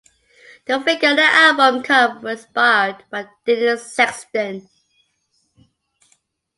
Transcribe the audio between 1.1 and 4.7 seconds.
on the album cover was inspired by Denise Sexton.